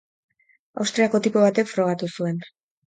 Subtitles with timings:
[0.85, 2.47] Austriako tipo batek frogatu zuen.